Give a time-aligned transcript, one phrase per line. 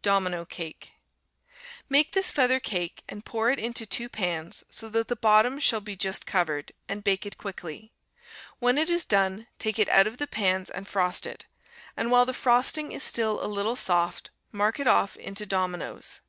[0.00, 0.92] Domino Cake
[1.90, 5.82] Make this feather cake and pour it into two pans, so that the bottom shall
[5.82, 7.92] be just covered, and bake it quickly.
[8.58, 11.44] When it is done, take it out of the pans and frost it,
[11.94, 16.22] and while the frosting is still a little soft, mark it off into dominoes.